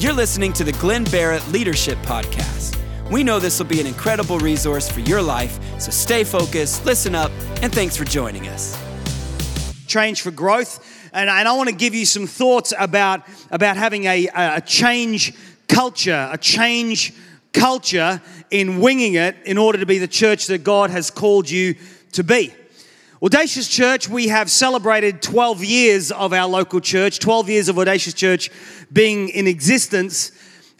[0.00, 2.78] You're listening to the Glyn Barrett Leadership Podcast.
[3.10, 7.16] We know this will be an incredible resource for your life, so stay focused, listen
[7.16, 7.32] up,
[7.62, 8.80] and thanks for joining us.
[9.88, 11.10] Change for growth.
[11.12, 15.34] And, I want to give you some thoughts about, about having a, a change
[15.66, 17.12] culture, a change
[17.52, 18.22] culture
[18.52, 21.74] in winging it in order to be the church that God has called you
[22.12, 22.54] to be.
[23.20, 28.14] Audacious Church, we have celebrated 12 years of our local church, 12 years of Audacious
[28.14, 28.48] Church
[28.92, 30.30] being in existence.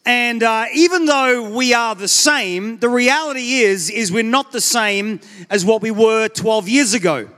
[0.06, 4.60] And uh, even though we are the same, the reality is, is we're not the
[4.60, 5.18] same
[5.50, 7.28] as what we were 12 years ago.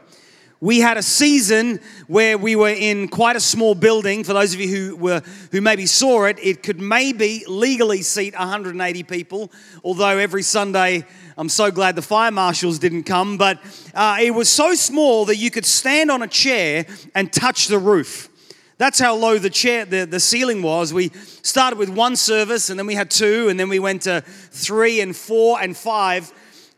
[0.62, 4.24] We had a season where we were in quite a small building.
[4.24, 8.34] For those of you who were who maybe saw it, it could maybe legally seat
[8.34, 9.50] 180 people.
[9.82, 11.06] Although every Sunday,
[11.40, 13.38] I'm so glad the fire marshals didn't come.
[13.38, 13.60] But
[13.94, 17.78] uh, it was so small that you could stand on a chair and touch the
[17.78, 18.28] roof.
[18.76, 20.92] That's how low the chair, the, the ceiling was.
[20.92, 21.08] We
[21.40, 25.00] started with one service, and then we had two, and then we went to three
[25.00, 26.30] and four and five.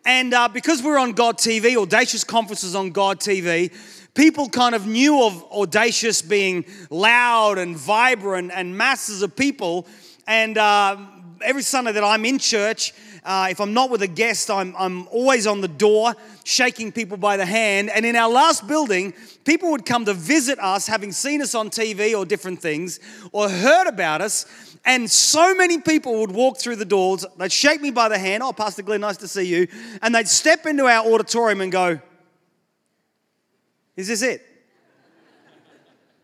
[0.05, 3.73] And uh, because we're on God TV, Audacious Conferences on God TV,
[4.15, 9.89] people kind of knew of Audacious being loud and vibrant and masses of people.
[10.29, 10.99] And uh,
[11.43, 15.06] every Sunday that I'm in church, uh, if I'm not with a guest, I'm, I'm
[15.09, 17.89] always on the door shaking people by the hand.
[17.91, 19.14] And in our last building,
[19.45, 22.98] people would come to visit us, having seen us on TV or different things,
[23.31, 24.47] or heard about us.
[24.84, 28.42] And so many people would walk through the doors, they'd shake me by the hand,
[28.42, 29.69] oh, Pastor Glyn, nice to see you.
[30.03, 32.01] And they'd step into our auditorium and go,
[33.95, 34.45] Is this it?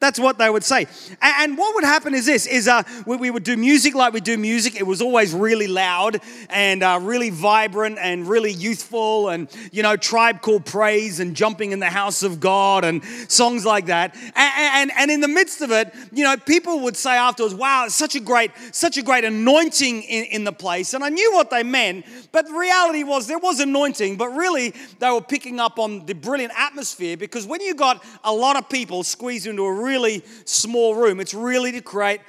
[0.00, 0.86] That's what they would say.
[1.20, 4.38] And what would happen is this, is uh, we would do music like we do
[4.38, 4.76] music.
[4.76, 9.96] It was always really loud and uh, really vibrant and really youthful and, you know,
[9.96, 14.14] Tribe Called Praise and Jumping in the House of God and songs like that.
[14.14, 17.86] And, and, and in the midst of it, you know, people would say afterwards, wow,
[17.86, 20.94] it's such a great, such a great anointing in, in the place.
[20.94, 24.74] And I knew what they meant, but the reality was there was anointing, but really
[25.00, 28.68] they were picking up on the brilliant atmosphere because when you got a lot of
[28.68, 31.20] people squeezed into a really small room.
[31.20, 32.20] It's really to create,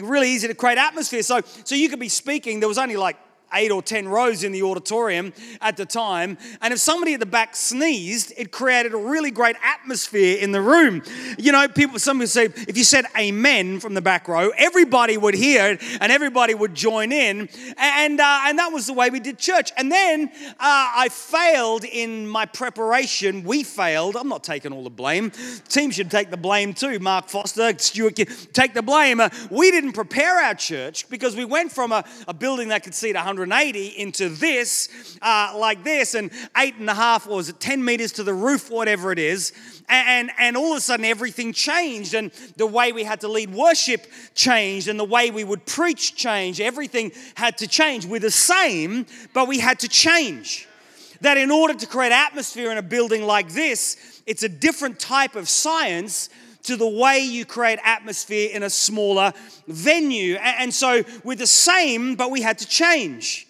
[0.00, 1.22] really easy to create atmosphere.
[1.22, 2.60] So, so you could be speaking.
[2.60, 3.16] There was only like
[3.54, 6.38] eight or ten rows in the auditorium at the time.
[6.60, 10.60] And if somebody at the back sneezed, it created a really great atmosphere in the
[10.60, 11.02] room.
[11.38, 15.16] You know, people, some would say, if you said amen from the back row, everybody
[15.16, 17.48] would hear it and everybody would join in.
[17.76, 19.72] And, uh, and that was the way we did church.
[19.76, 23.44] And then uh, I failed in my preparation.
[23.44, 24.16] We failed.
[24.16, 25.32] I'm not taking all the blame.
[25.68, 26.98] team should take the blame too.
[26.98, 28.16] Mark Foster, Stuart,
[28.52, 29.20] take the blame.
[29.20, 32.94] Uh, we didn't prepare our church because we went from a, a building that could
[32.94, 37.48] seat 100 180 into this, uh, like this, and eight and a half, or was
[37.48, 39.52] it 10 meters to the roof, whatever it is.
[39.88, 43.52] And, and all of a sudden, everything changed, and the way we had to lead
[43.52, 46.60] worship changed, and the way we would preach changed.
[46.60, 48.06] Everything had to change.
[48.06, 50.66] We're the same, but we had to change.
[51.20, 55.36] That in order to create atmosphere in a building like this, it's a different type
[55.36, 56.28] of science
[56.66, 59.32] to the way you create atmosphere in a smaller
[59.66, 60.36] venue.
[60.36, 63.46] And so we're the same, but we had to change.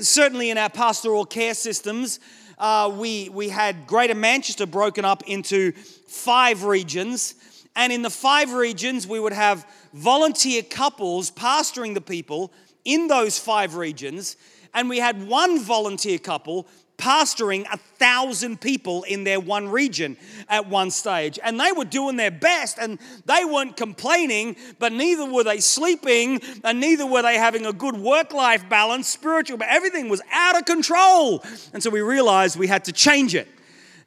[0.00, 2.20] certainly in our pastoral care systems,
[2.58, 7.34] uh, we, we had Greater Manchester broken up into five regions.
[7.76, 12.52] And in the five regions, we would have volunteer couples pastoring the people
[12.84, 14.36] in those five regions.
[14.74, 16.66] And we had one volunteer couple
[16.98, 20.16] pastoring a thousand people in their one region
[20.48, 21.38] at one stage.
[21.42, 26.42] And they were doing their best and they weren't complaining, but neither were they sleeping
[26.64, 30.58] and neither were they having a good work life balance, spiritual, but everything was out
[30.58, 31.42] of control.
[31.72, 33.48] And so we realized we had to change it.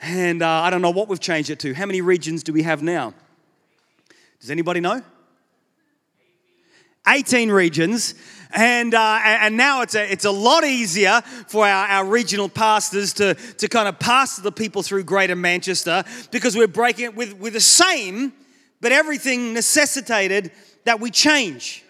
[0.02, 1.74] And uh, I don't know what we've changed it to.
[1.74, 3.14] How many regions do we have now?
[4.40, 5.02] Does anybody know?
[7.08, 8.16] 18 regions.
[8.54, 13.14] And, uh, and now it's a, it's a lot easier for our, our regional pastors
[13.14, 17.38] to, to kind of pastor the people through Greater Manchester because we're breaking it with,
[17.38, 18.34] with the same,
[18.82, 20.52] but everything necessitated
[20.84, 21.86] that we change.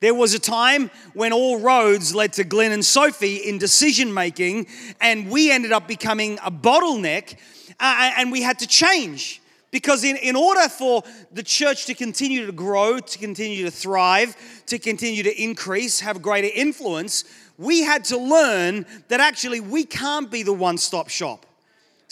[0.00, 4.66] There was a time when all roads led to Glyn and Sophie in decision making,
[5.00, 7.36] and we ended up becoming a bottleneck,
[7.80, 9.40] uh, and we had to change.
[9.74, 14.36] Because in, in order for the church to continue to grow, to continue to thrive,
[14.66, 17.24] to continue to increase, have greater influence,
[17.58, 21.44] we had to learn that actually we can't be the one stop shop.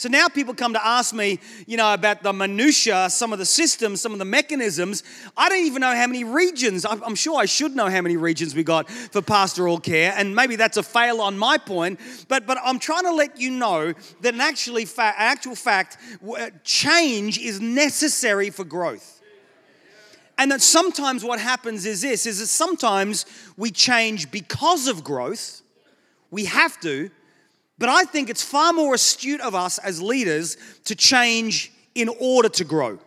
[0.03, 3.45] So now people come to ask me, you know, about the minutia, some of the
[3.45, 5.01] systems, some of the mechanisms.
[5.37, 6.85] I don't even know how many regions.
[6.85, 10.57] I'm sure I should know how many regions we got for pastoral care, and maybe
[10.57, 12.01] that's a fail on my point.
[12.27, 15.97] But but I'm trying to let you know that in actually actual fact,
[16.37, 19.21] uh, change is necessary for growth.
[20.37, 23.25] And that sometimes what happens is this is that sometimes
[23.55, 25.61] we change because of growth.
[26.29, 27.09] We have to,
[27.77, 32.49] but I think it's far more astute of us as leaders to change in order
[32.49, 32.99] to grow.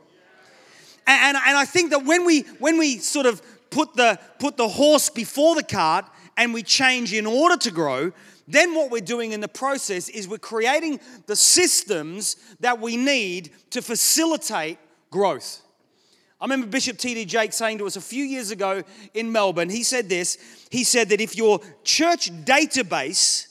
[1.06, 3.40] And, and, I think that when we when we sort of
[3.70, 6.04] put the put the horse before the cart
[6.36, 8.12] and we change in order to grow,
[8.48, 13.52] then what we're doing in the process is we're creating the systems that we need
[13.70, 14.78] to facilitate
[15.10, 15.62] growth.
[16.40, 17.24] I remember Bishop T.D.
[17.24, 18.82] Jakes saying to us a few years ago
[19.14, 20.66] in Melbourne, he said this.
[20.70, 23.46] He said that if your church database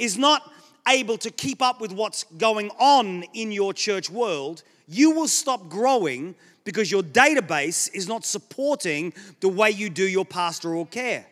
[0.00, 0.50] is not
[0.88, 5.68] able to keep up with what's going on in your church world, you will stop
[5.68, 11.26] growing because your database is not supporting the way you do your pastoral care.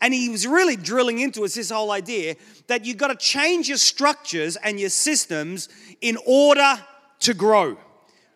[0.00, 2.34] And he was really drilling into us this whole idea
[2.66, 5.68] that you've got to change your structures and your systems
[6.00, 6.74] in order
[7.20, 7.76] to grow,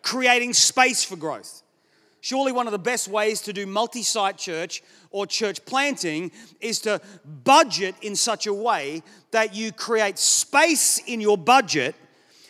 [0.01, 1.61] creating space for growth.
[2.27, 6.29] Surely, one of the best ways to do multi site church or church planting
[6.59, 6.99] is to
[7.45, 9.01] budget in such a way
[9.31, 11.95] that you create space in your budget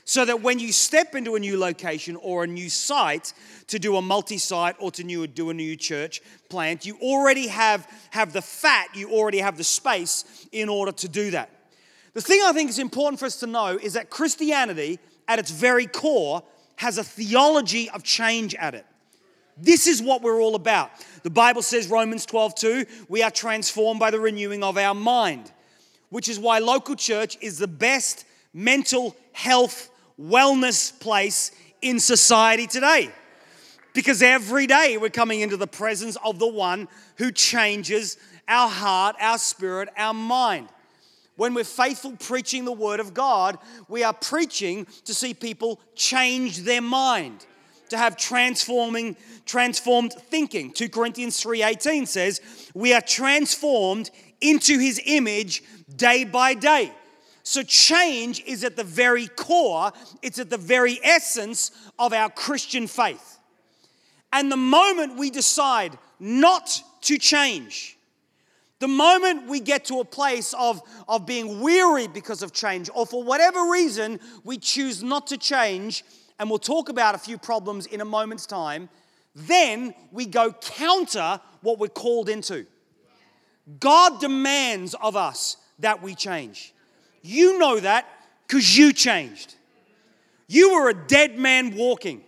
[0.03, 3.33] so that when you step into a new location or a new site
[3.67, 7.45] to do a multi site or to new, do a new church plant, you already
[7.45, 11.51] have, have the fat, you already have the space in order to do that.
[12.15, 14.97] The thing I think is important for us to know is that Christianity,
[15.27, 16.41] at its very core,
[16.77, 18.83] has a theology of change at it.
[19.59, 20.91] This is what we're all about.
[21.23, 25.51] The Bible says, Romans 12, 2, we are transformed by the renewing of our mind,
[26.09, 29.89] which is why local church is the best mental health,
[30.19, 31.51] wellness place
[31.81, 33.09] in society today.
[33.93, 36.87] Because every day we're coming into the presence of the one
[37.17, 38.17] who changes
[38.47, 40.69] our heart, our spirit, our mind.
[41.35, 43.57] When we're faithful preaching the word of God,
[43.87, 47.45] we are preaching to see people change their mind
[47.89, 50.71] to have transforming transformed thinking.
[50.71, 52.41] 2 corinthians 3.18 says
[52.73, 54.11] we are transformed
[54.41, 55.63] into his image
[55.95, 56.91] day by day.
[57.43, 62.87] So change is at the very core it's at the very essence of our christian
[62.87, 63.39] faith.
[64.33, 67.97] And the moment we decide not to change
[68.79, 73.05] the moment we get to a place of, of being weary because of change, or
[73.05, 76.03] for whatever reason we choose not to change,
[76.39, 78.89] and we'll talk about a few problems in a moment's time,
[79.35, 82.65] then we go counter what we're called into.
[83.79, 86.73] God demands of us that we change.
[87.21, 88.07] You know that
[88.47, 89.55] because you changed.
[90.47, 92.23] You were a dead man walking,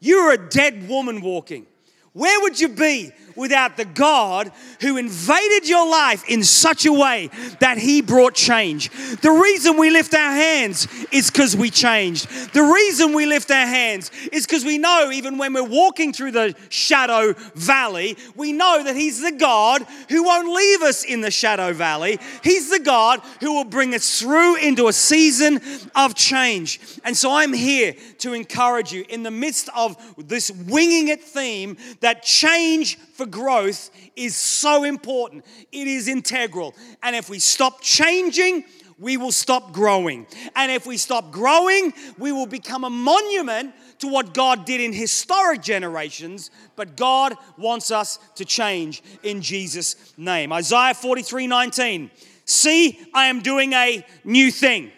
[0.00, 1.66] you were a dead woman walking.
[2.12, 7.30] Where would you be without the God who invaded your life in such a way
[7.60, 8.90] that He brought change?
[9.20, 12.28] The reason we lift our hands is because we changed.
[12.52, 16.32] The reason we lift our hands is because we know, even when we're walking through
[16.32, 21.30] the shadow valley, we know that He's the God who won't leave us in the
[21.30, 22.18] shadow valley.
[22.42, 25.60] He's the God who will bring us through into a season
[25.94, 26.80] of change.
[27.04, 31.76] And so I'm here to encourage you in the midst of this winging it theme
[32.00, 35.44] that change for growth is so important.
[35.70, 36.74] It is integral.
[37.02, 38.64] And if we stop changing,
[38.98, 40.26] we will stop growing.
[40.56, 44.92] And if we stop growing, we will become a monument to what God did in
[44.92, 46.50] historic generations.
[46.74, 50.52] But God wants us to change in Jesus' name.
[50.52, 52.10] Isaiah 43 19.
[52.44, 54.90] See, I am doing a new thing.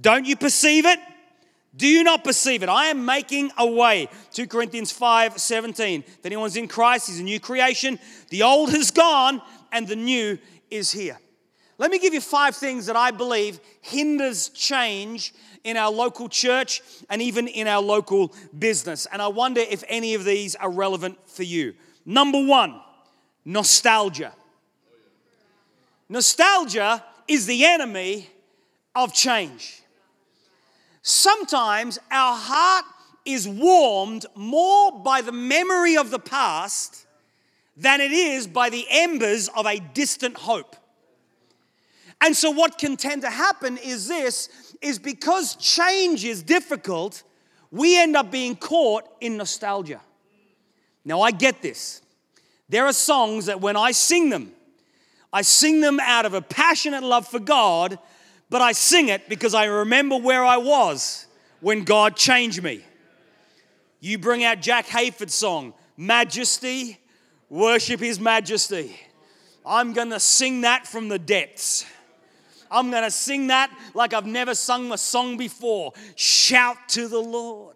[0.00, 0.98] Don't you perceive it?
[1.76, 2.68] Do you not perceive it?
[2.68, 4.08] I am making a way.
[4.32, 6.04] 2 Corinthians 5 17.
[6.06, 7.98] If anyone's in Christ, he's a new creation.
[8.30, 10.38] The old has gone and the new
[10.70, 11.18] is here.
[11.76, 16.82] Let me give you five things that I believe hinders change in our local church
[17.10, 19.06] and even in our local business.
[19.12, 21.74] And I wonder if any of these are relevant for you.
[22.06, 22.80] Number one,
[23.44, 24.32] nostalgia.
[26.08, 28.28] Nostalgia is the enemy
[28.94, 29.82] of change.
[31.06, 32.86] Sometimes our heart
[33.26, 37.04] is warmed more by the memory of the past
[37.76, 40.76] than it is by the embers of a distant hope.
[42.22, 44.48] And so what can tend to happen is this
[44.80, 47.22] is because change is difficult,
[47.70, 50.00] we end up being caught in nostalgia.
[51.04, 52.00] Now I get this.
[52.70, 54.52] There are songs that when I sing them,
[55.30, 57.98] I sing them out of a passionate love for God
[58.54, 61.26] but I sing it because I remember where I was
[61.58, 62.84] when God changed me.
[63.98, 67.00] You bring out Jack Hayford's song, Majesty,
[67.48, 68.94] worship His Majesty.
[69.66, 71.84] I'm gonna sing that from the depths.
[72.70, 75.92] I'm gonna sing that like I've never sung a song before.
[76.14, 77.74] Shout to the Lord.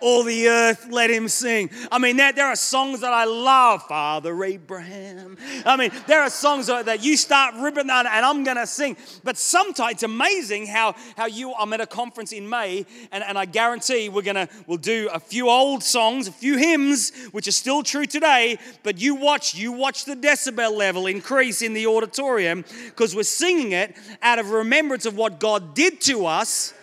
[0.00, 1.70] All the earth let him sing.
[1.90, 5.36] I mean, there, there are songs that I love, Father Abraham.
[5.64, 8.96] I mean, there are songs that you start ripping on and I'm gonna sing.
[9.24, 13.38] But sometimes it's amazing how, how you, I'm at a conference in May, and, and
[13.38, 17.52] I guarantee we're gonna, we'll do a few old songs, a few hymns, which are
[17.52, 22.64] still true today, but you watch, you watch the decibel level increase in the auditorium
[22.86, 26.74] because we're singing it out of remembrance of what God did to us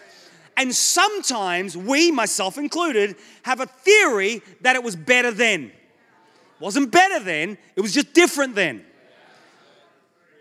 [0.58, 5.66] and sometimes we, myself included, have a theory that it was better then.
[5.66, 8.84] It wasn't better then, it was just different then.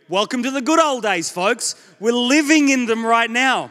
[0.08, 1.74] Welcome to the good old days, folks.
[1.98, 3.70] We're living in them right now.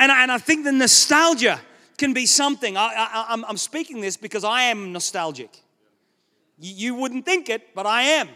[0.00, 1.60] And I, and I think the nostalgia
[1.96, 2.76] can be something.
[2.76, 5.50] I, am speaking this because I am nostalgic.
[6.58, 8.28] You, you wouldn't think it, but I am.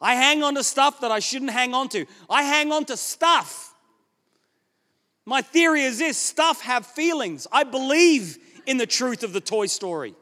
[0.00, 2.04] I hang on to stuff that I shouldn't hang on to.
[2.28, 3.67] I hang on to stuff
[5.28, 7.46] my theory is this stuff have feelings.
[7.52, 10.14] I believe in the truth of the Toy Story.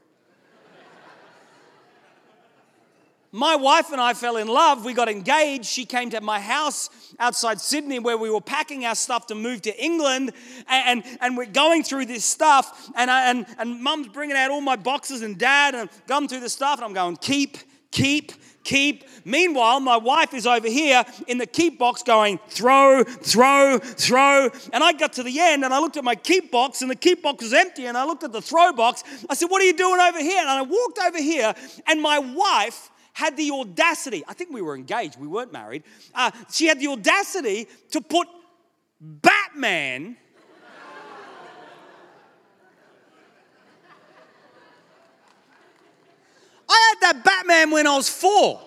[3.31, 4.85] My wife and I fell in love.
[4.85, 5.67] We got engaged.
[5.67, 9.63] She came to my house outside Sydney where we were packing our stuff to move
[9.63, 10.33] to England.
[10.67, 12.91] And, and, we're going through this stuff.
[12.97, 16.41] And, I, and, and mum's bringing out all my boxes and dad and going through
[16.41, 16.79] the stuff.
[16.79, 17.59] And I'm going, keep,
[17.93, 18.33] keep,
[18.66, 19.04] keep.
[19.25, 24.50] Meanwhile, my wife is over here in the keep box going, throw, throw, throw.
[24.73, 26.96] And I got to the end and I looked at my keep box and the
[26.96, 27.87] keep box was empty.
[27.87, 29.04] And I looked at the throw box.
[29.30, 30.40] I said, What are you doing over here?
[30.40, 31.54] And I walked over here
[31.87, 35.85] and my wife had the audacity, I think we were engaged, we weren't married.
[36.14, 38.28] Uh, she had the audacity to put
[39.00, 40.18] Batman.
[46.68, 48.61] I had that Batman when I was four.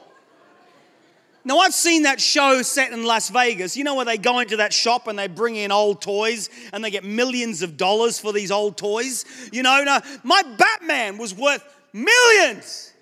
[1.46, 3.78] Now, I've seen that show set in Las Vegas.
[3.78, 6.84] You know where they go into that shop and they bring in old toys and
[6.84, 9.26] they get millions of dollars for these old toys?
[9.52, 11.64] You know, no, my Batman was worth
[11.94, 12.94] millions.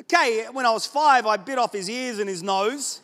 [0.00, 3.00] Okay, when I was five, I bit off his ears and his nose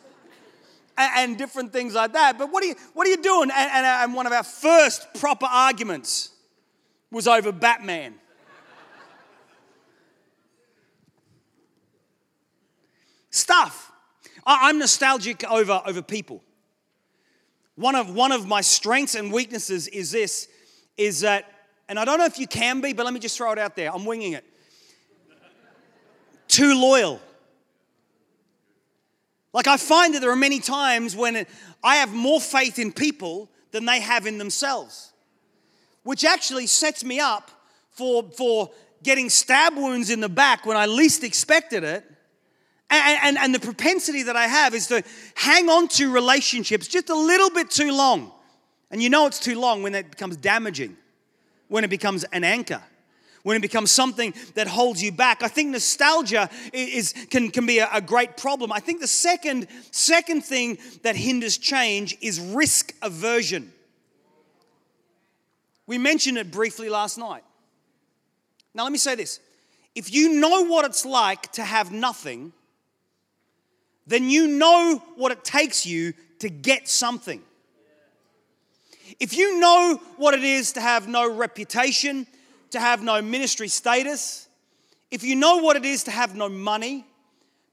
[0.97, 2.37] and, and different things like that.
[2.37, 3.49] But what are you, what are you doing?
[3.49, 6.29] And, and, and one of our first proper arguments
[7.09, 8.15] was over Batman.
[13.29, 13.91] Stuff.
[14.45, 16.43] I'm nostalgic over, over people.
[17.75, 20.47] One of, one of my strengths and weaknesses is this,
[20.97, 21.45] is that,
[21.87, 23.75] and I don't know if you can be, but let me just throw it out
[23.75, 23.93] there.
[23.93, 24.43] I'm winging it.
[26.47, 27.21] Too loyal.
[29.53, 31.45] Like I find that there are many times when
[31.83, 35.13] I have more faith in people than they have in themselves,
[36.03, 37.51] which actually sets me up
[37.91, 38.71] for, for
[39.03, 42.03] getting stab wounds in the back when I least expected it
[42.89, 45.03] and, and, and, the propensity that I have is to
[45.35, 48.31] hang on to relationships just a little bit too long.
[48.89, 50.97] And you know it's too long when it becomes damaging,
[51.67, 52.81] when it becomes an anchor,
[53.43, 55.43] when it becomes something that holds you back.
[55.43, 58.71] I think nostalgia is, can, can be a, a great problem.
[58.71, 63.71] I think the second, second thing that hinders change is risk aversion.
[65.85, 67.43] We mentioned it briefly last night.
[68.73, 69.39] Now, let me say this
[69.95, 72.53] if you know what it's like to have nothing,
[74.09, 77.41] then you know what it takes you to get something.
[79.19, 82.25] If you know what it is to have no reputation,
[82.71, 84.47] to have no ministry status,
[85.11, 87.05] if you know what it is to have no money,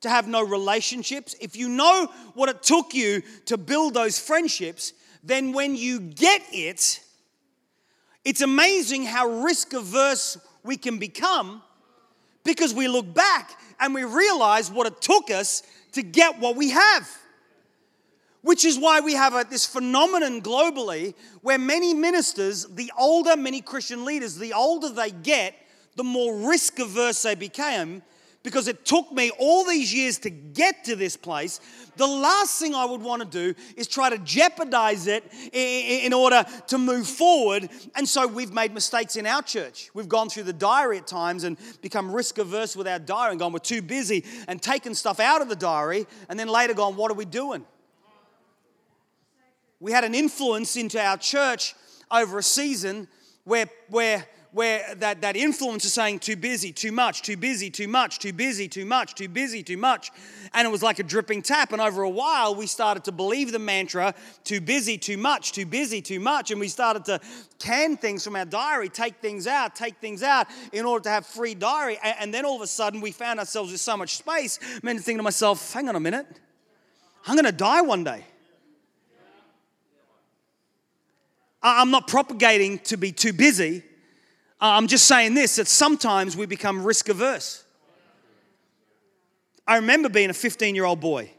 [0.03, 4.93] to have no relationships, if you know what it took you to build those friendships,
[5.25, 7.01] then when you get it,
[8.25, 11.63] it's amazing how risk averse we can become
[12.45, 15.63] because we look back and we realize what it took us
[15.93, 17.09] to get what we have.
[18.43, 23.61] Which is why we have a, this phenomenon globally where many ministers, the older many
[23.61, 25.55] Christian leaders, the older they get,
[25.97, 28.03] the more risk averse they became
[28.47, 31.59] because it took me all these years to get to this place.
[31.97, 36.45] The last thing I would want to do is try to jeopardize it in order
[36.69, 37.69] to move forward.
[37.97, 39.91] And so we've made mistakes in our church.
[39.95, 43.41] We've gone through the diary at times and become risk averse with our diary and
[43.41, 46.95] gone, we're too busy and taken stuff out of the diary and then later gone,
[46.95, 47.67] what are we doing?
[49.81, 51.75] We had an influence into our church
[52.13, 53.09] over a season
[53.43, 54.25] where, where
[54.57, 58.33] where that, that influence is saying too busy, too much, too busy, too much, too
[58.33, 60.11] busy, too much, too busy, too much.
[60.55, 61.75] And it was like a dripping tap.
[61.75, 65.67] And over a while, we started to believe the mantra too busy, too much, too
[65.67, 66.51] busy, too much.
[66.51, 67.21] And we started to
[67.59, 71.27] can things from our diary, take things out, take things out in order to have
[71.27, 71.99] free diary.
[72.03, 74.59] And then all of a sudden, we found ourselves with so much space.
[74.63, 76.27] I mean, thinking to myself, hang on a minute,
[77.27, 78.25] I'm going to die one day.
[81.63, 83.83] I'm not propagating to be too busy.
[84.61, 87.65] Uh, I'm just saying this that sometimes we become risk averse.
[89.67, 91.31] I remember being a 15 year old boy,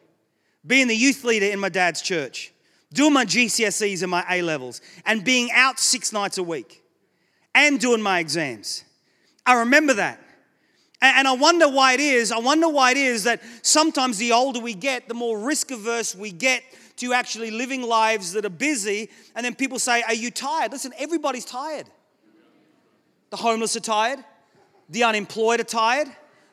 [0.65, 2.53] being the youth leader in my dad's church,
[2.93, 6.83] doing my GCSEs and my A levels, and being out six nights a week
[7.55, 8.83] and doing my exams.
[9.45, 10.21] I remember that.
[11.01, 12.31] And I wonder why it is.
[12.31, 16.15] I wonder why it is that sometimes the older we get, the more risk averse
[16.15, 16.63] we get
[16.97, 19.09] to actually living lives that are busy.
[19.35, 20.71] And then people say, Are you tired?
[20.71, 21.87] Listen, everybody's tired.
[23.29, 24.19] The homeless are tired,
[24.89, 26.07] the unemployed are tired,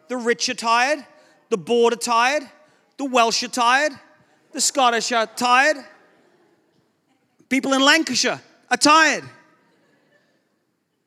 [0.09, 1.04] the rich are tired,
[1.50, 2.43] the bored are tired,
[2.97, 3.93] the Welsh are tired,
[4.52, 5.76] the Scottish are tired,
[7.49, 8.40] people in Lancashire
[8.71, 9.25] are tired.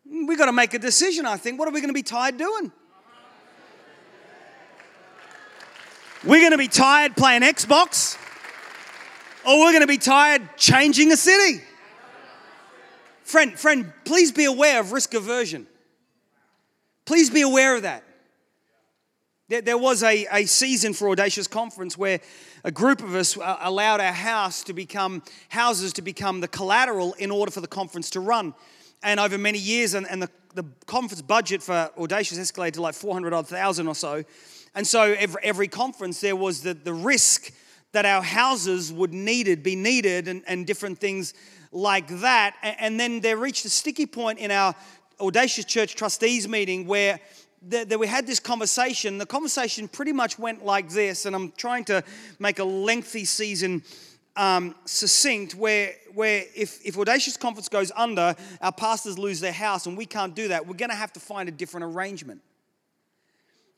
[0.10, 1.60] We've got to make a decision, I think.
[1.60, 2.72] What are we going to be tired doing?
[6.24, 8.18] We're going to be tired playing Xbox,
[9.46, 11.62] or we're going to be tired changing a city.
[13.28, 15.68] Friend, friend, please be aware of risk aversion.
[17.04, 18.06] Please be aware of that.
[19.50, 22.22] There, there was a, a season for Audacious Conference where
[22.64, 27.16] a group of us uh, allowed our house to become houses to become the collateral
[27.16, 28.54] in order for the conference to run.
[29.04, 32.96] And over many years, and, and the, the conference budget for Audacious escalated to like
[32.96, 34.24] 400 odd thousand or so.
[34.74, 37.52] And so every, every conference, there was the, the risk
[37.92, 41.34] that our houses would needed, be needed, and, and different things
[41.72, 42.56] like that.
[42.62, 44.76] And then there reached a sticky point in our
[45.20, 47.20] Audacious Church trustees meeting where
[47.70, 49.18] that we had this conversation.
[49.18, 52.04] The conversation pretty much went like this, and I'm trying to
[52.40, 53.84] make a lengthy season
[54.36, 55.56] um, succinct.
[55.56, 60.06] Where, where if, if Audacious Conference goes under, our pastors lose their house, and we
[60.06, 60.68] can't do that.
[60.68, 62.42] We're going to have to find a different arrangement.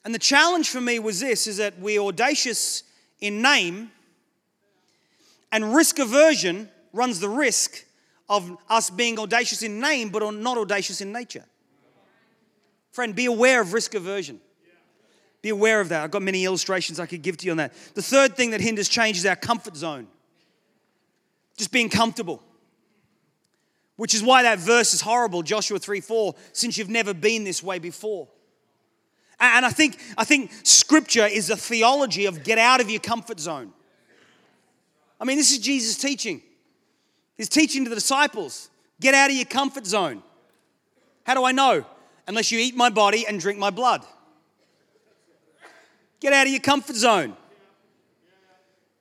[0.03, 2.84] And the challenge for me was this: is that we're audacious
[3.22, 3.91] in name,
[5.51, 7.86] and risk aversion runs the risk
[8.27, 11.46] of us being audacious in name, but not audacious in nature.
[12.91, 14.39] Friend, be aware of risk aversion.
[15.41, 16.03] Be aware of that.
[16.03, 17.74] I've got many illustrations I could give to you on that.
[17.93, 20.07] The third thing that hinders change is our comfort zone.
[21.57, 22.44] Just being comfortable.
[23.96, 27.64] Which is why that verse is horrible, Joshua 3 4, since you've never been this
[27.64, 28.27] way before.
[29.40, 33.40] And I think, I think scripture is a theology of get out of your comfort
[33.40, 33.72] zone.
[35.20, 36.42] I mean, this is Jesus' teaching.
[37.40, 40.22] He's teaching to the disciples get out of your comfort zone.
[41.24, 41.86] How do I know?
[42.28, 44.06] Unless you eat my body and drink my blood.
[46.20, 47.38] Get out of your comfort zone.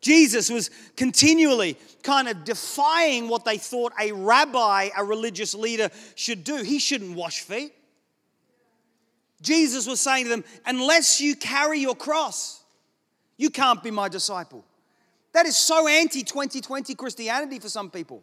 [0.00, 6.44] Jesus was continually kind of defying what they thought a rabbi, a religious leader, should
[6.44, 6.62] do.
[6.62, 7.72] He shouldn't wash feet.
[9.42, 12.62] Jesus was saying to them, Unless you carry your cross,
[13.36, 14.64] you can't be my disciple.
[15.32, 18.22] That is so anti 2020 Christianity for some people.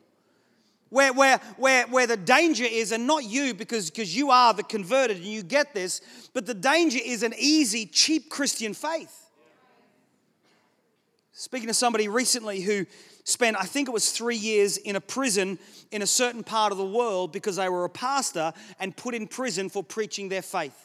[0.89, 4.63] Where, where, where, where the danger is, and not you because, because you are the
[4.63, 6.01] converted and you get this,
[6.33, 9.29] but the danger is an easy, cheap Christian faith.
[11.31, 12.85] Speaking to somebody recently who
[13.25, 15.59] spent, I think it was three years in a prison
[15.91, 19.27] in a certain part of the world because they were a pastor and put in
[19.27, 20.84] prison for preaching their faith.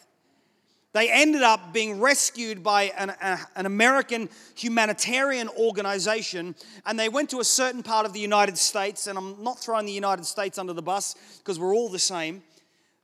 [0.93, 7.31] They ended up being rescued by an, a, an, American humanitarian organization, and they went
[7.31, 9.07] to a certain part of the United States.
[9.07, 12.43] And I'm not throwing the United States under the bus because we're all the same.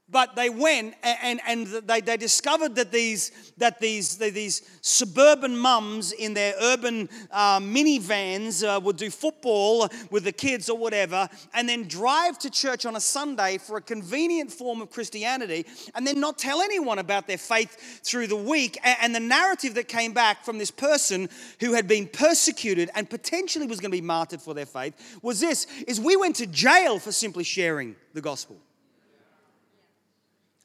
[0.09, 6.13] But they went and, and they, they discovered that these, that these, these suburban mums
[6.13, 11.69] in their urban uh, minivans uh, would do football with the kids or whatever, and
[11.69, 15.67] then drive to church on a Sunday for a convenient form of Christianity,
[15.97, 18.79] and then not tell anyone about their faith through the week.
[18.85, 23.67] And the narrative that came back from this person who had been persecuted and potentially
[23.67, 27.01] was going to be martyred for their faith was this: is we went to jail
[27.01, 28.57] for simply sharing the gospel.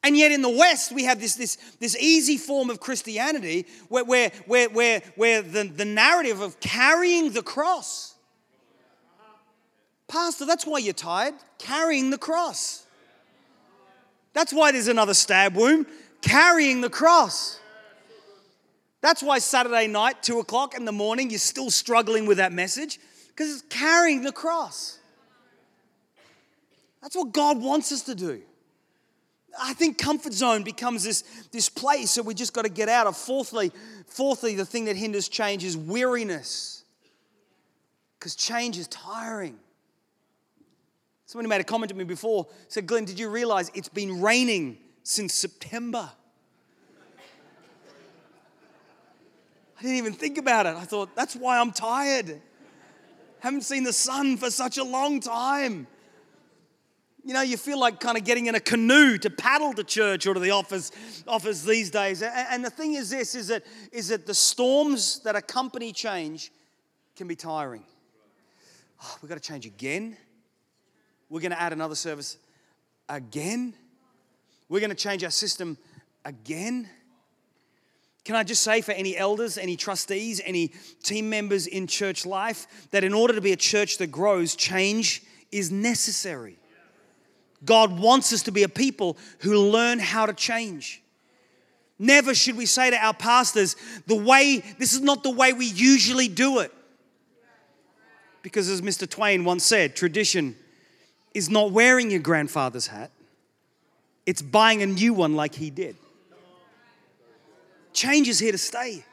[0.03, 4.03] And yet in the West, we have this, this, this easy form of Christianity where,
[4.03, 8.15] where, where, where, where the, the narrative of carrying the cross.
[10.07, 12.85] Pastor, that's why you're tired, carrying the cross.
[14.33, 15.85] That's why there's another stab wound,
[16.21, 17.59] carrying the cross.
[19.01, 22.99] That's why Saturday night, two o'clock in the morning, you're still struggling with that message
[23.29, 24.99] because it's carrying the cross.
[27.01, 28.41] That's what God wants us to do.
[29.59, 33.07] I think comfort zone becomes this, this place that we just got to get out
[33.07, 33.17] of.
[33.17, 33.71] Fourthly,
[34.07, 36.83] fourthly, the thing that hinders change is weariness.
[38.17, 39.57] Because change is tiring.
[41.25, 44.77] Somebody made a comment to me before, said, Glyn, did you realize it's been raining
[45.03, 46.09] since September?
[49.79, 50.75] I didn't even think about it.
[50.75, 52.39] I thought, that's why I'm tired.
[53.39, 55.87] Haven't seen the sun for such a long time.
[57.23, 60.25] You know, you feel like kind of getting in a canoe to paddle to church
[60.25, 60.91] or to the office,
[61.27, 62.23] office these days.
[62.23, 66.51] And the thing is this is that, is that the storms that accompany change
[67.15, 67.83] can be tiring.
[69.03, 70.17] Oh, we've got to change again.
[71.29, 72.37] We're going to add another service
[73.07, 73.75] again.
[74.67, 75.77] We're going to change our system
[76.25, 76.89] again.
[78.23, 80.71] Can I just say for any elders, any trustees, any
[81.03, 85.23] team members in church life, that in order to be a church that grows, change
[85.51, 86.57] is necessary.
[87.63, 91.01] God wants us to be a people who learn how to change.
[91.99, 93.75] Never should we say to our pastors,
[94.07, 96.73] the way, this is not the way we usually do it.
[98.41, 99.07] Because as Mr.
[99.07, 100.55] Twain once said, tradition
[101.35, 103.11] is not wearing your grandfather's hat,
[104.25, 105.95] it's buying a new one like he did.
[107.93, 109.03] Change is here to stay.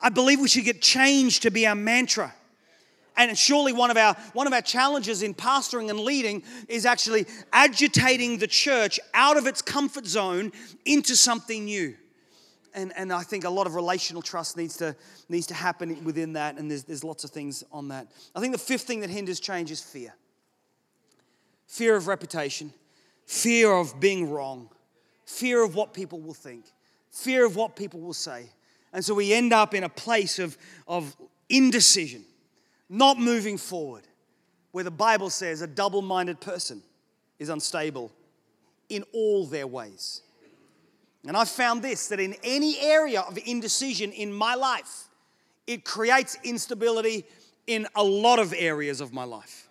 [0.00, 2.34] I believe we should get change to be our mantra.
[3.16, 7.26] And surely one of our one of our challenges in pastoring and leading is actually
[7.52, 10.52] agitating the church out of its comfort zone
[10.84, 11.94] into something new.
[12.74, 14.94] And, and I think a lot of relational trust needs to,
[15.30, 18.06] needs to happen within that, and there's, there's lots of things on that.
[18.34, 20.14] I think the fifth thing that hinders change is fear
[21.66, 22.72] fear of reputation,
[23.24, 24.68] fear of being wrong,
[25.24, 26.64] fear of what people will think,
[27.10, 28.46] fear of what people will say.
[28.92, 31.16] And so we end up in a place of, of
[31.48, 32.24] indecision
[32.88, 34.04] not moving forward,
[34.72, 36.82] where the Bible says a double minded person
[37.38, 38.12] is unstable
[38.88, 40.22] in all their ways.
[41.26, 45.08] And I've found this that in any area of indecision in my life,
[45.66, 47.24] it creates instability
[47.66, 49.65] in a lot of areas of my life.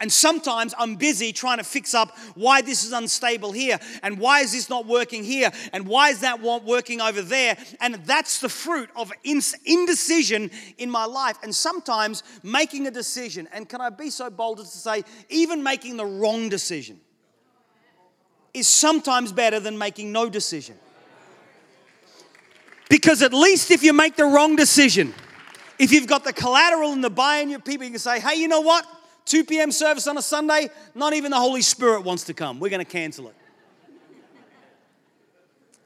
[0.00, 4.40] And sometimes I'm busy trying to fix up why this is unstable here, and why
[4.40, 7.56] is this not working here, and why is that working over there.
[7.80, 11.36] And that's the fruit of indecision in my life.
[11.42, 15.62] And sometimes making a decision, and can I be so bold as to say, even
[15.62, 17.00] making the wrong decision
[18.52, 20.76] is sometimes better than making no decision.
[22.88, 25.12] Because at least if you make the wrong decision,
[25.78, 28.36] if you've got the collateral and the buy in your people, you can say, hey,
[28.36, 28.86] you know what?
[29.24, 29.72] 2 p.m.
[29.72, 32.60] service on a Sunday, not even the Holy Spirit wants to come.
[32.60, 33.34] We're going to cancel it.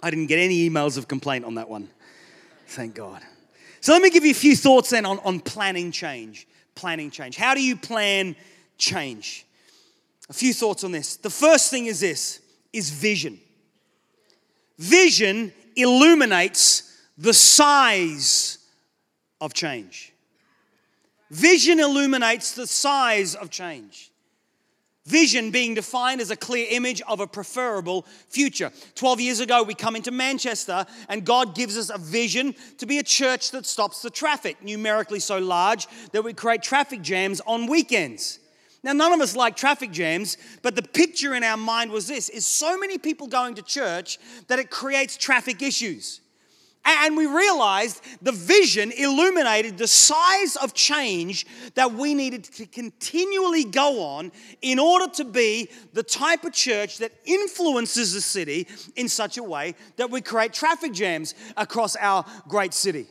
[0.02, 1.88] I didn't get any emails of complaint on that one.
[2.66, 3.22] Thank God.
[3.80, 6.46] So let me give you a few thoughts then on, on planning change.
[6.74, 7.36] Planning change.
[7.36, 8.36] How do you plan
[8.76, 9.44] change?
[10.28, 11.16] A few thoughts on this.
[11.16, 12.40] The first thing is this
[12.72, 13.40] is vision.
[14.78, 18.58] Vision illuminates the size
[19.40, 20.12] of change.
[21.30, 24.10] Vision illuminates the size of change.
[25.04, 28.70] Vision being defined as a clear image of a preferable future.
[28.94, 32.98] 12 years ago, we come into Manchester, and God gives us a vision to be
[32.98, 37.66] a church that stops the traffic, numerically so large that we create traffic jams on
[37.66, 38.38] weekends.
[38.82, 42.28] Now, none of us like traffic jams, but the picture in our mind was this
[42.28, 46.20] is so many people going to church that it creates traffic issues.
[46.90, 53.64] And we realized the vision illuminated the size of change that we needed to continually
[53.64, 59.06] go on in order to be the type of church that influences the city in
[59.06, 63.06] such a way that we create traffic jams across our great city.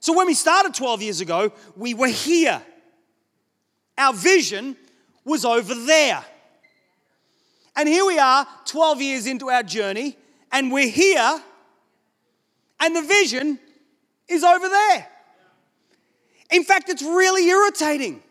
[0.00, 2.62] So when we started 12 years ago, we were here.
[3.98, 4.74] Our vision
[5.22, 6.24] was over there.
[7.76, 10.16] And here we are, 12 years into our journey,
[10.50, 11.42] and we're here
[12.82, 13.58] and the vision
[14.28, 15.08] is over there.
[16.50, 18.22] In fact, it's really irritating.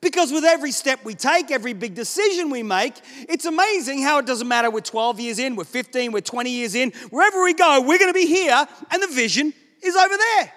[0.00, 2.94] Because with every step we take, every big decision we make,
[3.28, 6.74] it's amazing how it doesn't matter we're 12 years in, we're 15, we're 20 years
[6.74, 10.52] in, wherever we go, we're going to be here, and the vision is over there.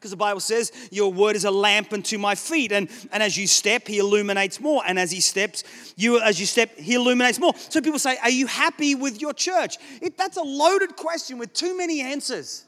[0.00, 2.72] Because the Bible says, Your word is a lamp unto my feet.
[2.72, 4.82] And, and as you step, he illuminates more.
[4.86, 5.62] And as he steps,
[5.94, 7.52] you as you step, he illuminates more.
[7.68, 9.76] So people say, Are you happy with your church?
[10.00, 12.64] It, that's a loaded question with too many answers.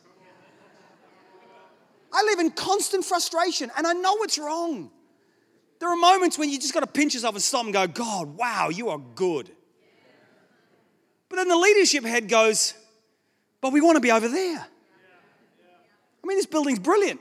[2.13, 4.91] I live in constant frustration and I know it's wrong.
[5.81, 8.37] There are moments when you just got to pinch yourself and stop and go, God,
[8.37, 9.51] wow, you are good.
[11.31, 12.75] But then the leadership head goes,
[13.63, 14.67] But we want to be over there.
[16.23, 17.21] I mean, this building's brilliant,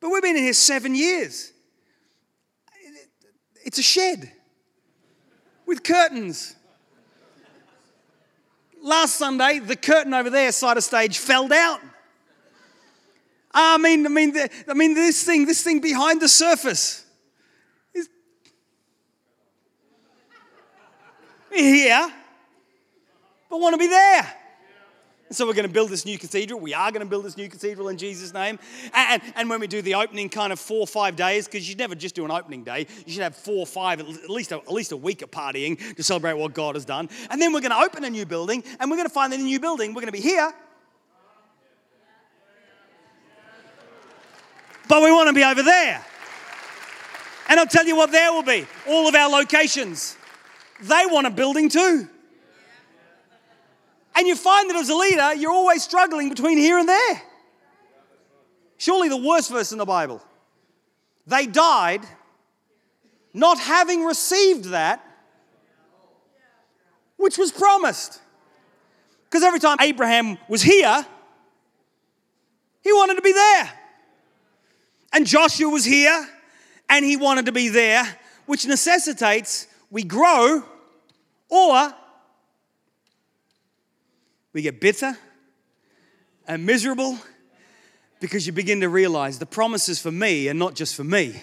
[0.00, 1.52] but we've been in here seven years.
[3.64, 4.32] It's a shed
[5.66, 6.56] with curtains.
[8.82, 11.78] Last Sunday, the curtain over there, side of stage, fell down.
[13.52, 14.34] Ah, I mean, I mean,
[14.68, 17.04] I mean, this thing, this thing behind the surface
[17.92, 18.08] is
[21.52, 22.12] here,
[23.50, 24.39] but want to be there.
[25.32, 26.58] So we're going to build this new cathedral.
[26.58, 28.58] We are going to build this new cathedral in Jesus' name.
[28.92, 31.76] And, and when we do the opening kind of four or five days, because you
[31.76, 34.56] never just do an opening day, you should have four or five, at least a,
[34.56, 37.08] at least a week of partying to celebrate what God has done.
[37.30, 39.36] And then we're going to open a new building, and we're going to find that
[39.36, 40.52] the new building, we're going to be here.
[44.88, 46.04] But we want to be over there.
[47.48, 50.16] And I'll tell you what there will be all of our locations.
[50.82, 52.08] They want a building too.
[54.20, 57.22] And you find that as a leader, you're always struggling between here and there.
[58.76, 60.22] Surely the worst verse in the Bible.
[61.26, 62.02] They died
[63.32, 65.02] not having received that
[67.16, 68.20] which was promised.
[69.24, 71.06] Because every time Abraham was here,
[72.82, 73.72] he wanted to be there.
[75.14, 76.28] And Joshua was here,
[76.90, 78.04] and he wanted to be there,
[78.44, 80.62] which necessitates we grow
[81.48, 81.94] or
[84.52, 85.16] we get bitter
[86.46, 87.18] and miserable
[88.20, 91.40] because you begin to realize the promises for me are not just for me,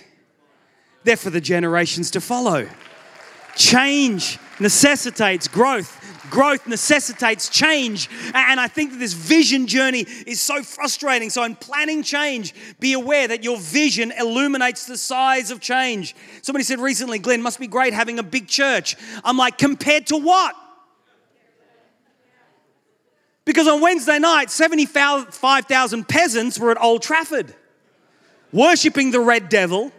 [1.04, 2.68] they're for the generations to follow.
[3.56, 6.04] Change necessitates growth.
[6.30, 8.10] Growth necessitates change.
[8.34, 11.30] And I think that this vision journey is so frustrating.
[11.30, 16.16] So, in planning change, be aware that your vision illuminates the size of change.
[16.42, 18.96] Somebody said recently, Glyn, must be great having a big church.
[19.24, 20.56] I'm like, compared to what?
[23.48, 27.56] Because on Wednesday night, 75,000 peasants were at Old Trafford
[28.52, 29.94] worshipping the Red Devil.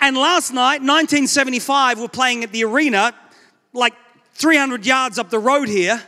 [0.00, 3.12] And last night, 1975, we're playing at the arena,
[3.72, 3.94] like
[4.34, 6.00] 300 yards up the road here,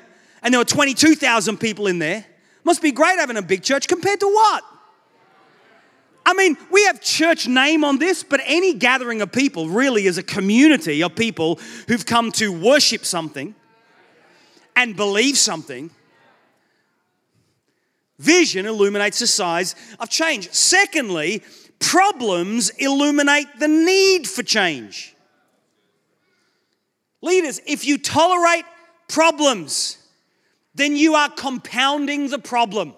[0.44, 2.24] and there were 22,000 people in there.
[2.62, 4.62] Must be great having a big church compared to what?
[6.24, 10.18] I mean, we have church name on this, but any gathering of people really is
[10.18, 13.56] a community of people who've come to worship something
[14.76, 15.90] and believe something,
[18.18, 20.52] vision illuminates the size of change.
[20.52, 21.42] Secondly,
[21.78, 25.14] problems illuminate the need for change.
[27.22, 28.64] Leaders, if you tolerate
[29.08, 29.98] problems,
[30.74, 32.94] then you are compounding the problem.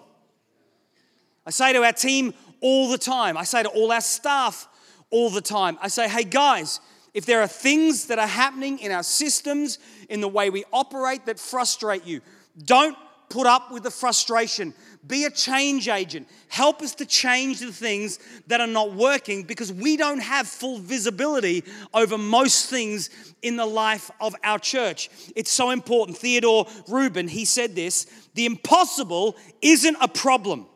[1.45, 4.67] I say to our team all the time, I say to all our staff
[5.09, 6.79] all the time, I say, hey guys,
[7.13, 11.25] if there are things that are happening in our systems, in the way we operate
[11.25, 12.21] that frustrate you,
[12.65, 12.97] don't
[13.29, 14.73] put up with the frustration.
[15.07, 16.27] Be a change agent.
[16.49, 20.79] Help us to change the things that are not working because we don't have full
[20.79, 23.09] visibility over most things
[23.41, 25.09] in the life of our church.
[25.35, 26.17] It's so important.
[26.17, 30.67] Theodore Rubin, he said this the impossible isn't a problem.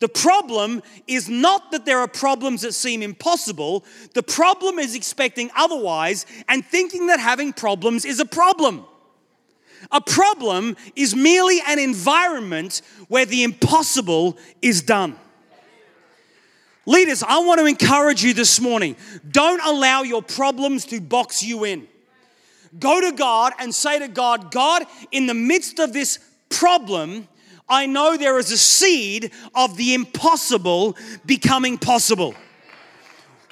[0.00, 3.84] The problem is not that there are problems that seem impossible.
[4.12, 8.84] The problem is expecting otherwise and thinking that having problems is a problem.
[9.92, 15.16] A problem is merely an environment where the impossible is done.
[16.86, 18.96] Leaders, I want to encourage you this morning
[19.30, 21.88] don't allow your problems to box you in.
[22.78, 27.28] Go to God and say to God, God, in the midst of this problem,
[27.68, 32.34] I know there is a seed of the impossible becoming possible.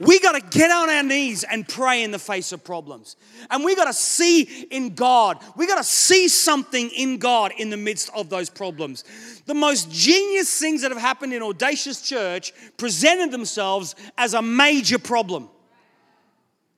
[0.01, 3.15] We got to get on our knees and pray in the face of problems.
[3.51, 7.71] And we got to see in God, we got to see something in God in
[7.71, 9.05] the midst of those problems.
[9.47, 14.99] The most genius things that have happened in Audacious Church presented themselves as a major
[14.99, 15.49] problem.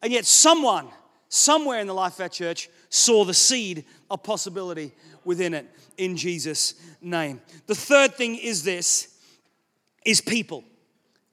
[0.02, 0.88] And yet, someone,
[1.30, 4.92] somewhere in the life of our church, saw the seed of possibility
[5.24, 7.40] within it in Jesus' name.
[7.66, 9.16] The third thing is this
[10.04, 10.64] is people.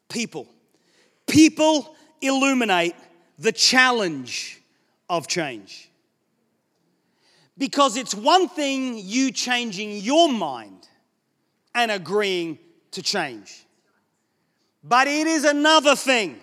[0.10, 0.48] People.
[1.28, 2.96] People illuminate
[3.40, 4.62] the challenge
[5.10, 5.90] of change.
[7.58, 10.88] Because it's one thing you changing your mind
[11.76, 12.60] and agreeing
[12.92, 13.66] to change.
[14.84, 16.40] But it is another thing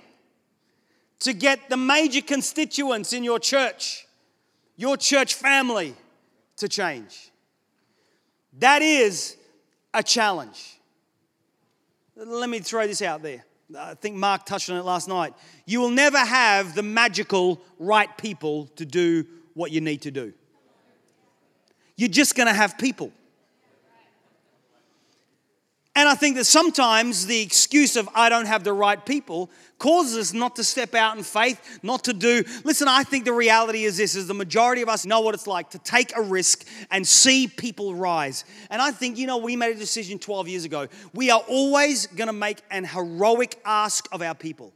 [1.20, 4.06] to get the major constituents in your church,
[4.76, 5.94] your church family,
[6.56, 7.30] to change.
[8.54, 9.36] That is
[9.94, 10.78] a challenge.
[12.16, 13.44] Let me throw this out there.
[13.78, 15.34] I think Mark touched on it last night.
[15.66, 20.32] You will never have the magical right people to do what you need to do.
[21.96, 23.12] You're just going to have people.
[26.08, 30.32] I think that sometimes the excuse of I don't have the right people causes us
[30.32, 32.42] not to step out in faith, not to do.
[32.64, 35.46] Listen, I think the reality is this is the majority of us know what it's
[35.46, 38.44] like to take a risk and see people rise.
[38.70, 40.88] And I think, you know, we made a decision 12 years ago.
[41.14, 44.72] We are always going to make an heroic ask of our people.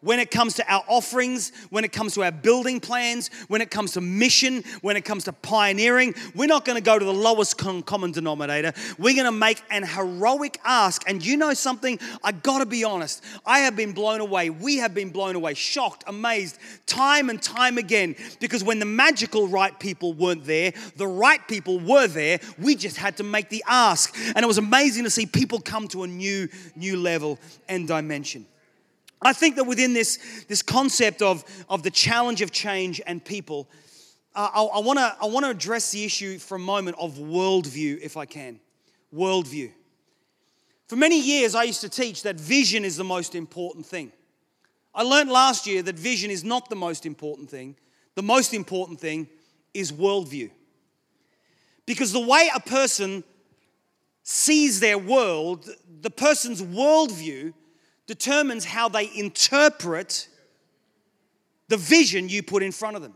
[0.00, 3.70] When it comes to our offerings, when it comes to our building plans, when it
[3.70, 7.12] comes to mission, when it comes to pioneering, we're not going to go to the
[7.12, 8.72] lowest common denominator.
[8.98, 11.02] We're going to make an heroic ask.
[11.08, 11.98] And you know something?
[12.22, 13.24] I got to be honest.
[13.44, 14.50] I have been blown away.
[14.50, 18.14] We have been blown away, shocked, amazed, time and time again.
[18.40, 22.40] Because when the magical right people weren't there, the right people were there.
[22.58, 24.16] We just had to make the ask.
[24.34, 28.46] And it was amazing to see people come to a new, new level and dimension.
[29.20, 33.68] I think that within this, this concept of, of the challenge of change and people,
[34.34, 37.98] uh, I, I want to I wanna address the issue for a moment of worldview,
[38.00, 38.60] if I can.
[39.14, 39.72] Worldview.
[40.86, 44.12] For many years, I used to teach that vision is the most important thing.
[44.94, 47.76] I learned last year that vision is not the most important thing.
[48.14, 49.28] The most important thing
[49.74, 50.50] is worldview.
[51.86, 53.24] Because the way a person
[54.22, 55.68] sees their world,
[56.00, 57.52] the person's worldview
[58.08, 60.26] determines how they interpret
[61.68, 63.14] the vision you put in front of them.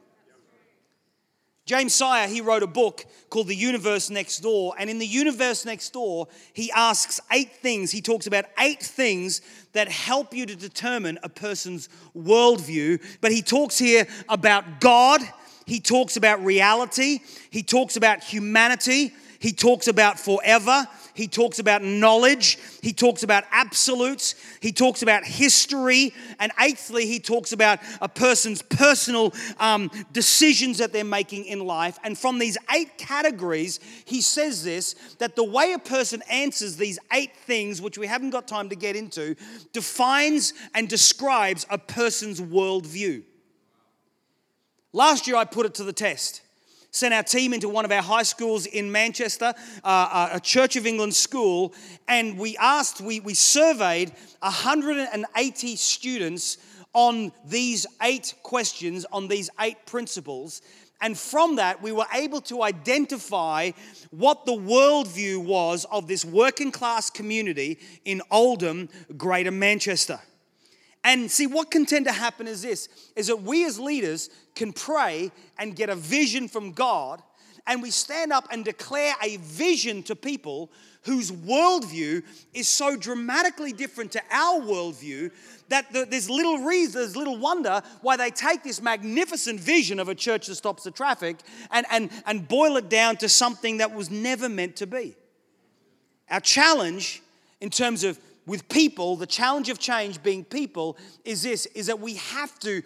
[1.64, 4.74] James Sire, he wrote a book called The Universe Next Door.
[4.78, 7.90] And in The Universe Next Door, he asks eight things.
[7.90, 9.40] He talks about eight things
[9.72, 13.00] that help you to determine a person's worldview.
[13.20, 15.20] But he talks here about God,
[15.64, 21.82] he talks about reality, he talks about humanity, he talks about forever, he talks about
[21.82, 22.58] knowledge.
[22.80, 24.34] He talks about absolutes.
[24.60, 26.14] He talks about history.
[26.38, 31.98] And eighthly, he talks about a person's personal um, decisions that they're making in life.
[32.04, 36.98] And from these eight categories, he says this that the way a person answers these
[37.12, 39.36] eight things, which we haven't got time to get into,
[39.72, 43.22] defines and describes a person's worldview.
[44.92, 46.41] Last year, I put it to the test
[46.92, 49.52] sent our team into one of our high schools in Manchester,
[49.82, 51.74] uh, uh a Church of England school,
[52.06, 56.58] and we asked, we, we surveyed 180 students
[56.92, 60.60] on these eight questions, on these eight principles.
[61.00, 63.72] And from that, we were able to identify
[64.10, 70.20] what the worldview was of this working class community in Oldham, Greater Manchester.
[71.04, 74.72] And see, what can tend to happen is this is that we as leaders can
[74.72, 77.22] pray and get a vision from God,
[77.66, 80.70] and we stand up and declare a vision to people
[81.04, 82.22] whose worldview
[82.54, 85.30] is so dramatically different to our worldview
[85.68, 90.14] that there's little reason, there's little wonder why they take this magnificent vision of a
[90.14, 91.38] church that stops the traffic
[91.70, 95.16] and, and, and boil it down to something that was never meant to be.
[96.30, 97.22] Our challenge
[97.60, 102.00] in terms of with people, the challenge of change being people is this is that
[102.00, 102.82] we have to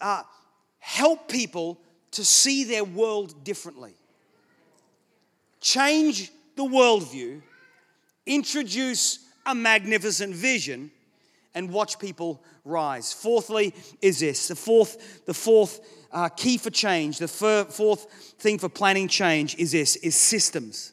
[0.00, 0.22] uh,
[0.78, 1.80] help people
[2.12, 3.94] to see their world differently.
[5.60, 7.42] Change the worldview,
[8.24, 10.90] introduce a magnificent vision,
[11.54, 13.12] and watch people rise.
[13.12, 15.80] Fourthly, is this the fourth, the fourth
[16.12, 20.92] uh, key for change, the fourth thing for planning change is this: is systems.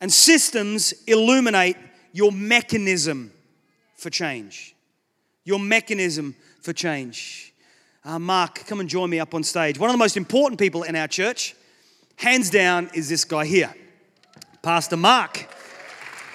[0.00, 1.76] And systems illuminate
[2.14, 3.32] your mechanism
[3.96, 4.74] for change.
[5.44, 7.52] Your mechanism for change.
[8.04, 9.78] Uh, Mark, come and join me up on stage.
[9.80, 11.56] One of the most important people in our church,
[12.14, 13.74] hands down, is this guy here,
[14.62, 15.48] Pastor Mark.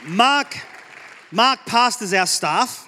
[0.05, 0.57] Mark,
[1.31, 2.85] Mark pastors our staff.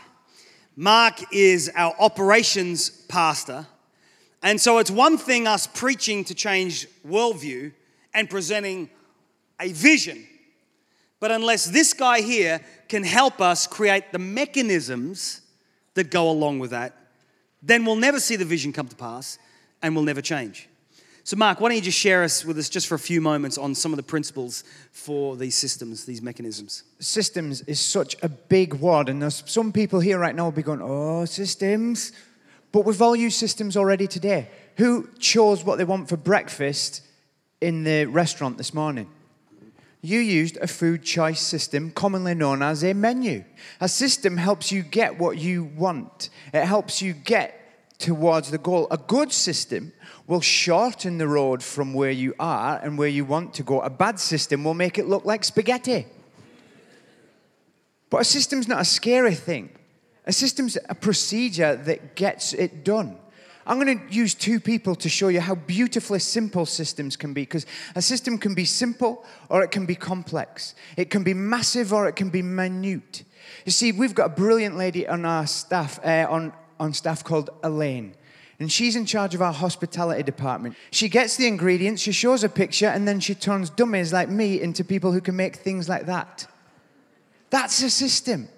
[0.76, 3.66] Mark is our operations pastor.
[4.44, 7.72] And so it's one thing us preaching to change worldview
[8.14, 8.90] and presenting
[9.62, 10.28] a vision.
[11.22, 15.42] But unless this guy here can help us create the mechanisms
[15.94, 16.98] that go along with that,
[17.62, 19.38] then we'll never see the vision come to pass
[19.84, 20.68] and we'll never change.
[21.24, 23.60] So, Mark, why don't you just share us with us just for a few moments
[23.60, 26.84] on some of the principles for these systems, these mechanisms?
[27.00, 30.64] Systems is such a big word, and there's some people here right now will be
[30.64, 32.12] going, "Oh, systems,"
[32.72, 34.50] but we've all used systems already today.
[34.78, 37.02] Who chose what they want for breakfast
[37.62, 39.08] in the restaurant this morning?
[40.02, 43.44] You used a food choice system commonly known as a menu.
[43.80, 47.58] A system helps you get what you want, it helps you get
[48.00, 48.88] towards the goal.
[48.90, 49.94] A good system
[50.28, 53.80] will shorten the road from where you are and where you want to go.
[53.82, 56.08] A bad system will make it look like spaghetti.
[58.10, 59.70] But a system's not a scary thing.
[60.26, 63.18] A system's a procedure that gets it done.
[63.66, 67.44] I'm going to use two people to show you how beautifully simple systems can be
[67.44, 70.74] because a system can be simple or it can be complex.
[70.98, 73.24] It can be massive or it can be minute.
[73.66, 77.52] You see, we've got a brilliant lady on our staff, uh, on, on staff called
[77.64, 78.16] Elaine.
[78.60, 80.76] And she's in charge of our hospitality department.
[80.92, 84.62] She gets the ingredients, she shows a picture, and then she turns dummies like me
[84.62, 86.48] into people who can make things like that.
[87.50, 88.50] That's a system.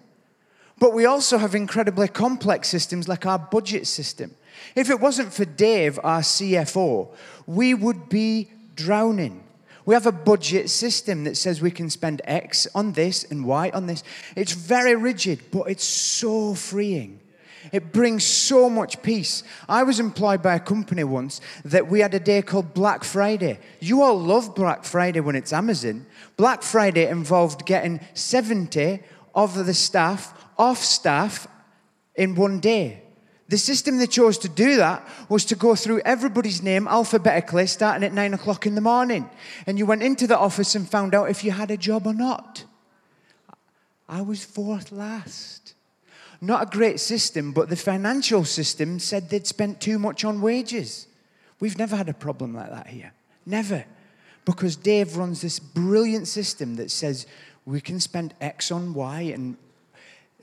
[0.78, 4.36] But we also have incredibly complex systems like our budget system.
[4.76, 7.10] If it wasn't for Dave, our CFO,
[7.46, 9.44] we would be drowning.
[9.86, 13.70] We have a budget system that says we can spend X on this and Y
[13.74, 14.04] on this.
[14.36, 17.20] It's very rigid, but it's so freeing.
[17.72, 19.44] It brings so much peace.
[19.70, 23.60] I was employed by a company once that we had a day called Black Friday.
[23.80, 26.06] You all love Black Friday when it's Amazon.
[26.36, 29.00] Black Friday involved getting 70
[29.34, 31.48] of the staff off staff
[32.16, 33.03] in one day.
[33.54, 38.04] The system they chose to do that was to go through everybody's name alphabetically, starting
[38.04, 39.30] at nine o'clock in the morning.
[39.68, 42.16] And you went into the office and found out if you had a job or
[42.16, 42.66] not.
[44.10, 45.76] I was fourth last.
[46.42, 51.06] Not a great system, but the financial system said they'd spent too much on wages.
[51.60, 53.14] We've never had a problem like that here.
[53.46, 53.86] Never.
[54.46, 57.28] Because Dave runs this brilliant system that says
[57.68, 59.58] we can spend X on Y and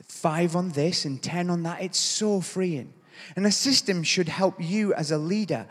[0.01, 1.81] five on this and 10 on that.
[1.81, 2.93] It's so freeing.
[3.35, 5.67] And a system should help you as a leader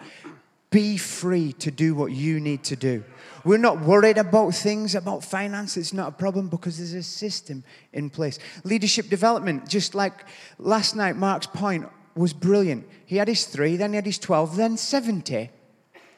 [0.70, 3.02] be free to do what you need to do.
[3.44, 5.76] We're not worried about things, about finance.
[5.76, 8.38] It's not a problem because there's a system in place.
[8.64, 10.12] Leadership development, just like
[10.58, 12.86] last night, Mark's point was brilliant.
[13.06, 15.50] He had his three, then he had his 12, then 70.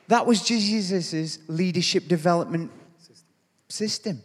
[0.09, 2.71] That was Jesus' leadership development
[3.69, 4.23] system.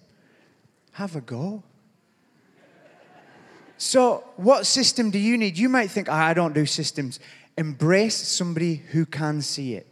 [0.93, 1.64] Have a go.
[3.78, 5.57] So, what system do you need?
[5.57, 7.19] You might think, oh, I don't do systems.
[7.57, 9.88] Embrace somebody who can see it.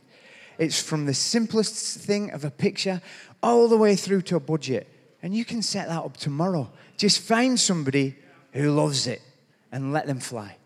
[0.58, 3.02] It's from the simplest thing of a picture
[3.44, 4.88] all the way through to a budget.
[5.22, 6.72] And you can set that up tomorrow.
[6.98, 8.16] Just find somebody
[8.54, 9.22] who loves it
[9.72, 10.58] and let them fly.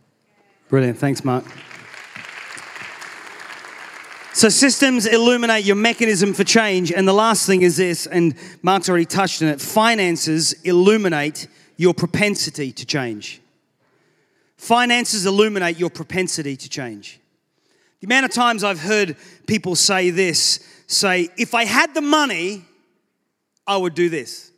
[0.69, 0.97] Brilliant.
[0.97, 1.43] Thanks, Mark.
[4.33, 6.93] So, systems illuminate your mechanism for change.
[6.93, 11.47] And the last thing is this, and Mark's already touched on it finances illuminate
[11.79, 13.39] your propensity to change.
[14.57, 17.21] Finances illuminate your propensity to change.
[18.01, 19.15] The amount of times I've heard
[19.47, 22.65] people say this say, if I had the money,
[23.65, 24.51] I would do this.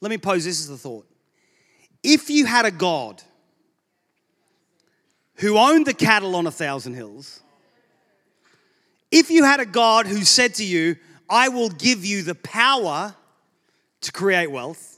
[0.00, 1.04] Let me pose this as the thought.
[2.04, 3.20] If you had a God
[5.34, 7.40] who owned the cattle on a thousand hills,
[9.10, 10.94] if you had a God who said to you,
[11.28, 13.16] I will give you the power
[14.02, 14.89] to create wealth,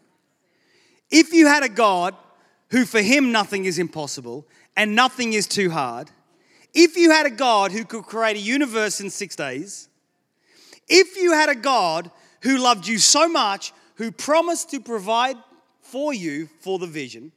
[1.13, 2.17] if you had a God
[2.71, 4.47] who for him nothing is impossible
[4.77, 6.11] and nothing is too hard,
[6.75, 9.89] if you had a God who could create a universe in six days,
[10.89, 12.11] if you had a God
[12.41, 15.37] who loved you so much, who promised to provide
[15.83, 17.31] for you for the vision,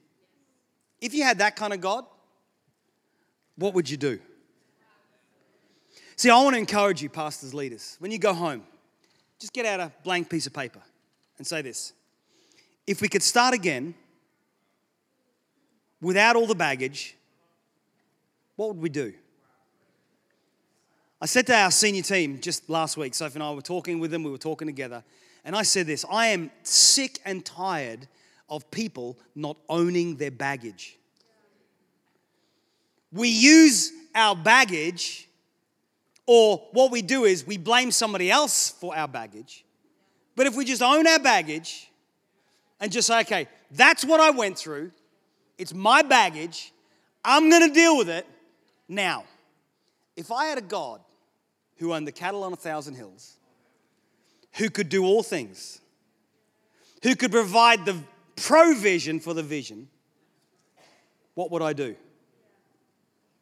[1.00, 2.06] if you had that kind of God,
[3.56, 4.18] what would you do?
[6.16, 8.62] See, I want to encourage you, pastors, leaders, when you go home,
[9.38, 10.80] just get out a blank piece of paper
[11.36, 11.92] and say this
[12.86, 13.94] if we could start again
[16.00, 17.16] without all the baggage,
[18.54, 19.12] what would we do?
[21.20, 24.10] I said to our senior team just last week, Sophie and I were talking with
[24.10, 25.02] them, we were talking together,
[25.44, 28.06] and I said this I am sick and tired
[28.48, 30.98] of people not owning their baggage.
[33.12, 35.28] We use our baggage,
[36.26, 39.64] or what we do is we blame somebody else for our baggage.
[40.34, 41.88] But if we just own our baggage,
[42.80, 44.92] and just say, okay, that's what I went through.
[45.58, 46.72] It's my baggage.
[47.24, 48.26] I'm going to deal with it
[48.88, 49.24] now.
[50.16, 51.00] If I had a God
[51.76, 53.36] who owned the cattle on a thousand hills,
[54.54, 55.80] who could do all things,
[57.02, 57.98] who could provide the
[58.36, 59.88] provision for the vision,
[61.34, 61.94] what would I do?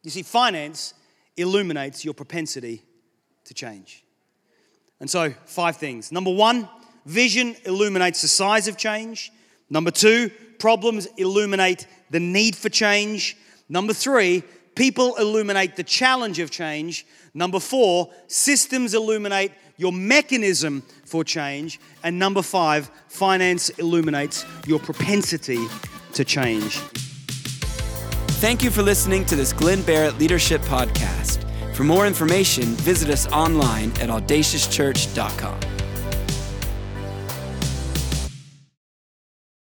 [0.03, 0.93] You see, finance
[1.37, 2.83] illuminates your propensity
[3.45, 4.03] to change.
[4.99, 6.11] And so, five things.
[6.11, 6.69] Number one,
[7.05, 9.31] Vision illuminates the size of change.
[9.69, 13.37] Number two, problems illuminate the need for change.
[13.69, 14.43] Number three,
[14.75, 17.05] people illuminate the challenge of change.
[17.33, 21.79] Number four, systems illuminate your mechanism for change.
[22.03, 25.59] And number five, finance illuminates your propensity
[26.13, 26.77] to change.
[28.39, 31.43] Thank you for listening to this Glyn Barrett Leadership Podcast.
[31.75, 35.74] For more information, visit us online at audaciouschurch.com.